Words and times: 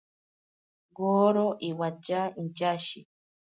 Woro 0.99 1.47
iwatya 1.69 2.21
inchashi. 2.41 2.99